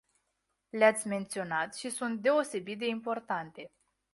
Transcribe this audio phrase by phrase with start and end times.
[0.71, 3.71] Le-ați menționat și sunt deosebit de importante.